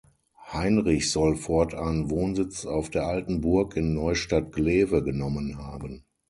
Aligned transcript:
Heinrich 0.51 1.11
soll 1.11 1.35
fortan 1.35 2.09
Wohnsitz 2.09 2.65
auf 2.65 2.89
der 2.89 3.05
Alten 3.05 3.39
Burg 3.41 3.75
in 3.77 3.93
Neustadt-Glewe 3.93 5.03
genommen 5.03 5.59
haben. 5.59 6.05